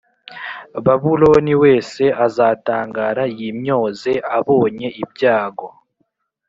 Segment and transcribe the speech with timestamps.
[0.85, 5.67] Babuloni wese azatangara yimyoze abonye ibyago